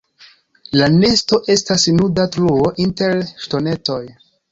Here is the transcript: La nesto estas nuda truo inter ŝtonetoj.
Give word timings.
La 0.77 0.85
nesto 0.93 1.37
estas 1.55 1.85
nuda 1.97 2.25
truo 2.37 2.71
inter 2.87 3.21
ŝtonetoj. 3.45 4.01